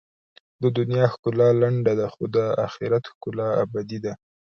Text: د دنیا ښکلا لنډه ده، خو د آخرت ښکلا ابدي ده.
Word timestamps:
د 0.61 0.63
دنیا 0.77 1.05
ښکلا 1.13 1.49
لنډه 1.61 1.93
ده، 1.99 2.07
خو 2.13 2.23
د 2.35 2.37
آخرت 2.67 3.03
ښکلا 3.13 3.47
ابدي 3.63 3.99
ده. 4.05 4.13